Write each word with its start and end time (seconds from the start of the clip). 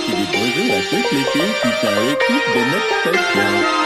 et 0.07 0.11
des 0.11 0.37
bonjours 0.37 0.75
à 0.75 0.81
les 1.11 1.23
filles 1.23 1.53
qui 1.61 1.67
de 2.53 2.61
notre. 2.71 3.76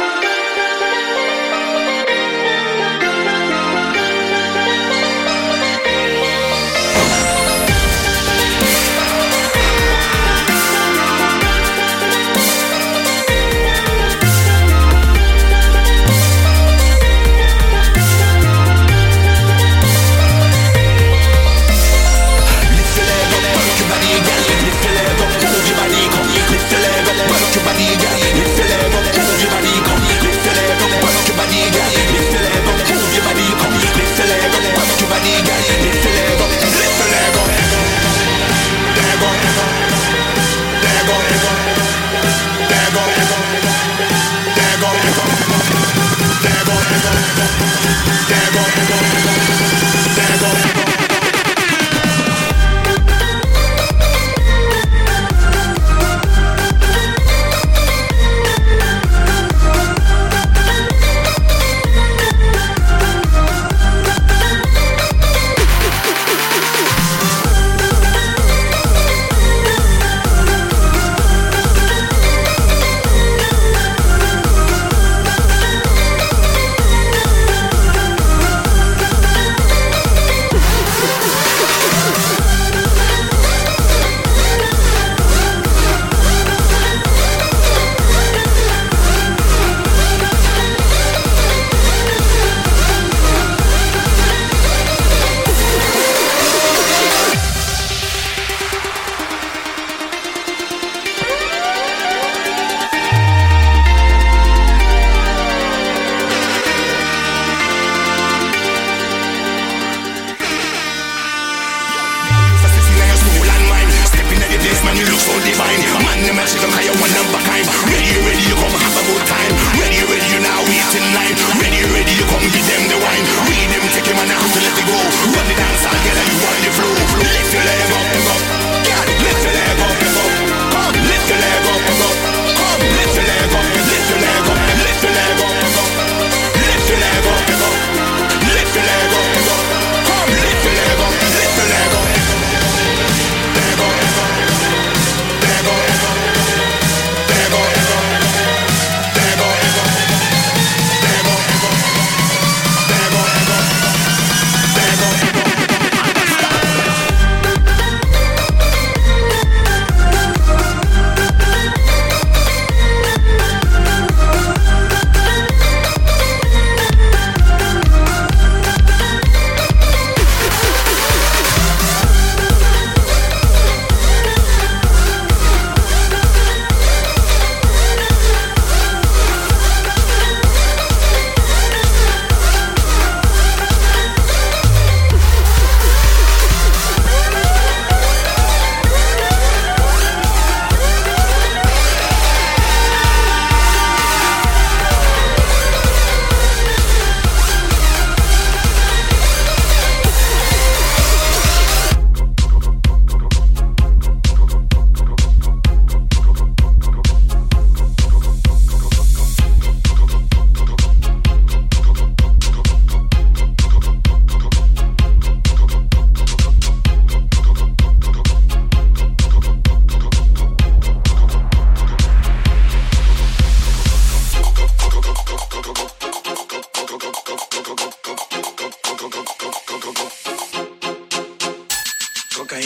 so 115.22 115.34
divine. 115.46 115.82
Man, 116.02 116.20
the 116.26 116.34
magical 116.34 116.72
higher 116.74 116.96
one 116.98 117.14
of 117.14 117.30
a 117.30 117.42
kind. 117.46 117.66
Ready, 117.86 118.18
ready, 118.26 118.44
you 118.50 118.58
come 118.58 118.74
have 118.74 118.98
a 118.98 119.04
good 119.06 119.26
time. 119.30 119.54
Ready, 119.78 120.02
ready, 120.10 120.28
you 120.34 120.42
now 120.42 120.62
eat 120.66 120.92
in 120.98 121.06
line. 121.14 121.36
Ready, 121.62 121.82
ready, 121.94 122.14
you 122.18 122.26
come 122.26 122.46
give 122.50 122.66
them 122.66 122.84
the 122.90 122.98
wine. 122.98 123.26
We 123.46 123.56
them 123.70 123.86
take 123.94 124.08
him 124.10 124.18
and 124.18 124.30
I 124.34 124.36
have 124.36 124.50
to 124.50 124.62
let 124.66 124.76
it 124.82 124.86
go. 124.90 124.98
Run 124.98 125.46
the 125.46 125.56
dance, 125.56 125.84
I'll 125.86 126.02
get 126.02 126.18
you 126.18 126.38
on 126.42 126.58
the 126.66 126.72
floor 126.74 126.96
Lift 127.22 127.54
your 127.54 127.64
leg 127.64 128.26
up. 128.26 128.31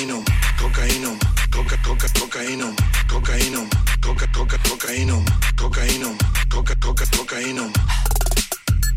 cocainum, 0.06 0.24
cocainum, 0.60 1.18
coca 1.52 1.78
coca 1.78 2.08
cocainum, 2.20 2.76
cocainum, 3.10 3.68
coca 4.02 4.28
coca 4.28 4.58
cocainum, 4.60 5.26
cocainum, 5.58 6.18
coca 6.50 6.76
coca 6.76 7.06
cocainum, 7.08 7.72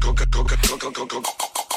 coca 0.00 0.26
coca 0.26 0.56
coca 0.68 0.90
coca 0.90 1.22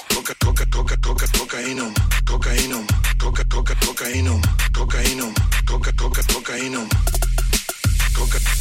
coca 0.10 0.36
coca 0.36 0.66
coca 0.66 0.98
coca 0.98 1.28
cocainum, 1.38 1.94
cocainum, 2.26 2.86
coca 3.20 3.46
coca 3.46 3.76
cocainum, 3.86 4.42
cocainum, 4.74 5.34
coca 5.66 5.94
coca 5.94 6.24
cocainum, 6.34 6.88
coca 8.14 8.61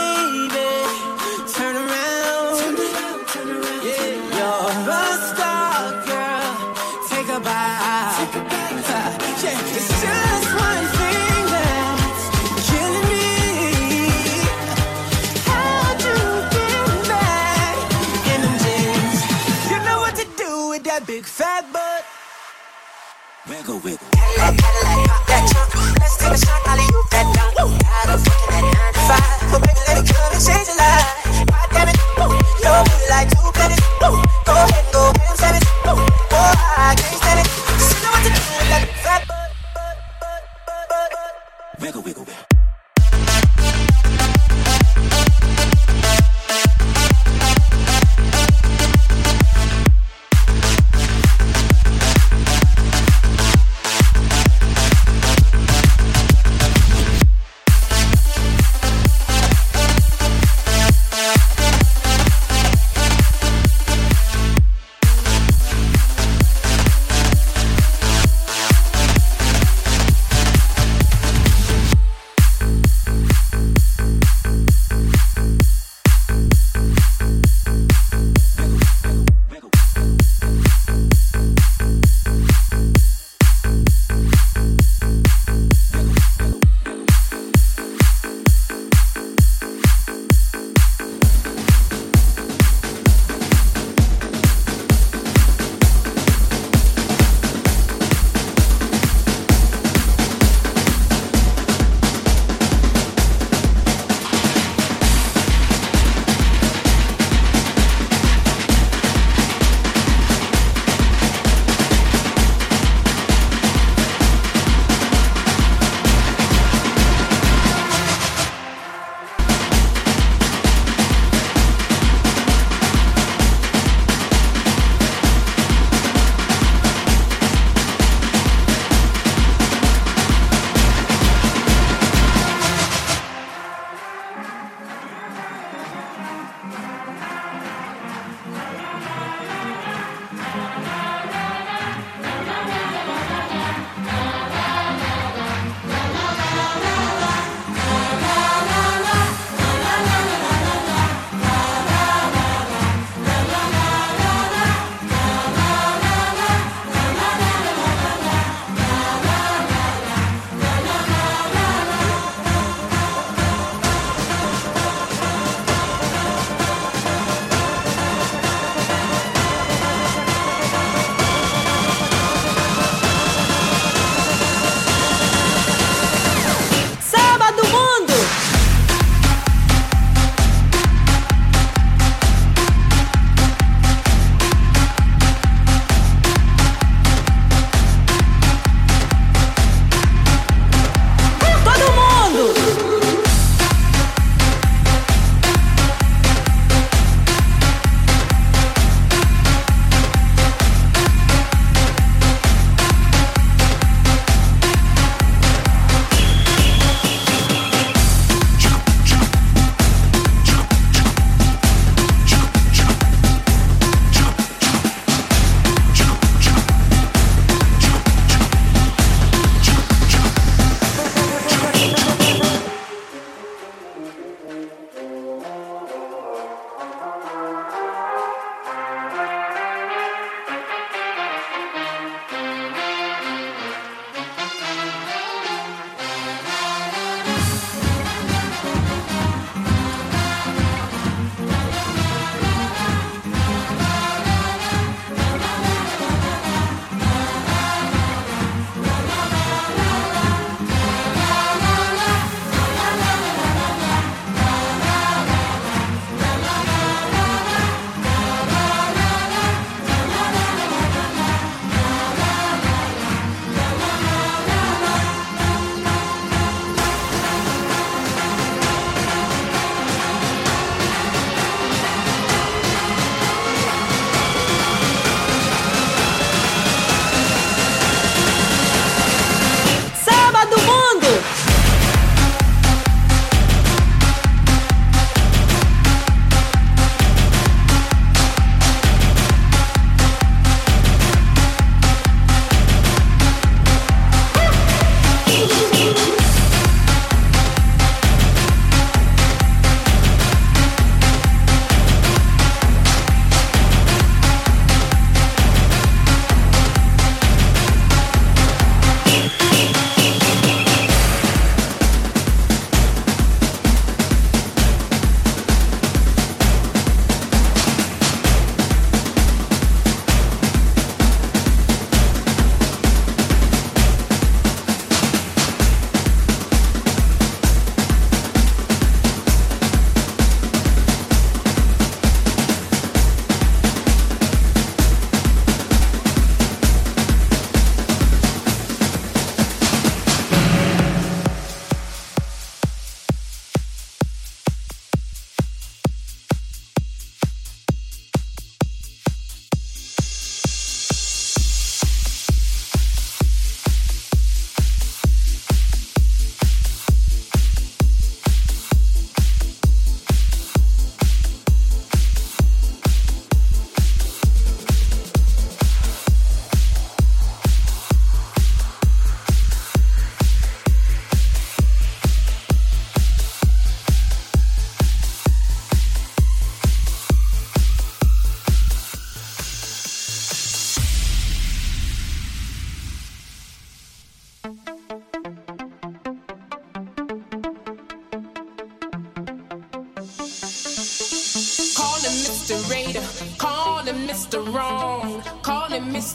Wiggle. 23.69 23.97
That 24.37 25.47
trunk, 25.51 25.99
let's 25.99 26.17
take 26.17 26.31
a 26.31 26.37
shot, 26.37 26.60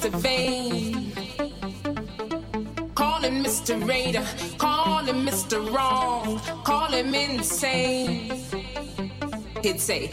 Mr. 0.07 0.21
Vain. 0.21 1.13
Call 2.95 3.21
him 3.23 3.43
Mr. 3.43 3.89
Raider. 3.89 4.25
Call 4.57 5.05
him 5.05 5.27
Mr. 5.27 5.59
Wrong. 5.75 6.39
Call 6.65 6.89
him 6.89 7.13
insane. 7.13 8.41
He'd 9.63 9.81
say, 9.81 10.11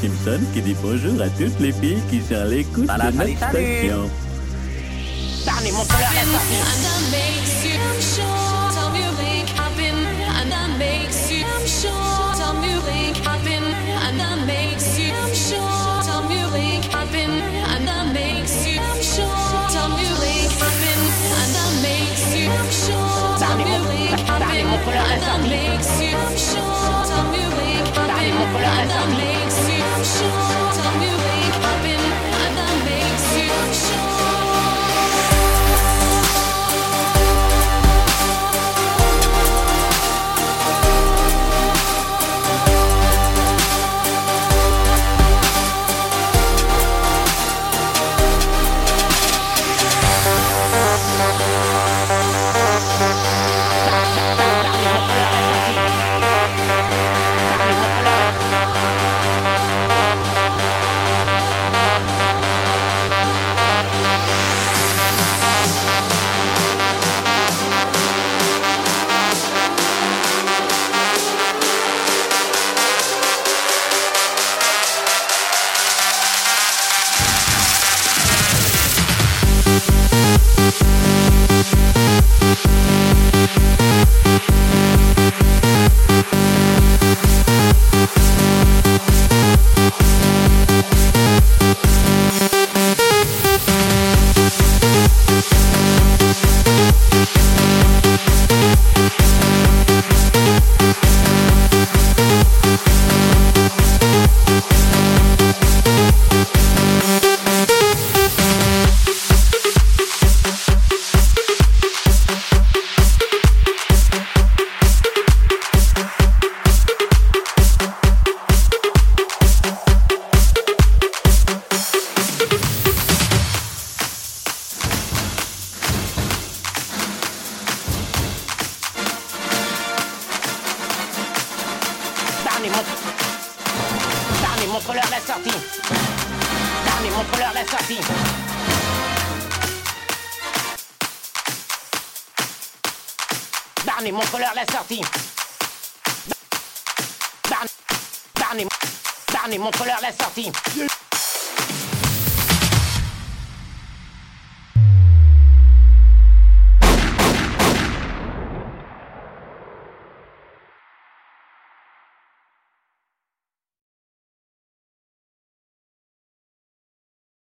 Simpson 0.00 0.40
qui 0.54 0.62
dit 0.62 0.76
bonjour 0.82 1.20
à 1.20 1.28
toutes 1.28 1.60
les 1.60 1.72
filles 1.72 2.00
qui 2.08 2.22
sont 2.22 2.34
à 2.34 2.46
l'écoute 2.46 2.86
de 2.86 3.02
notre 3.04 3.38
salut. 3.38 4.08
station. 8.00 8.39